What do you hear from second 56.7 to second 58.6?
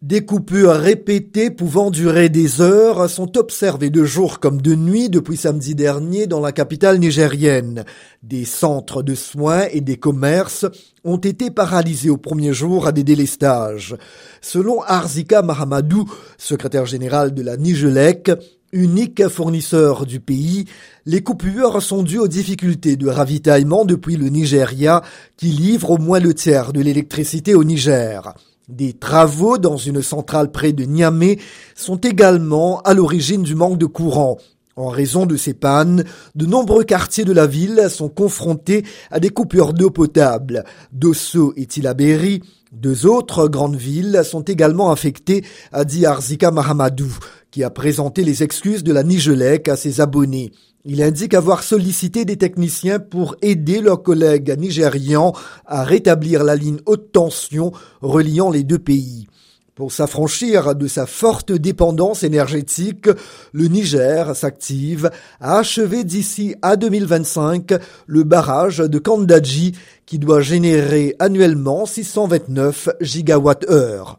haute tension reliant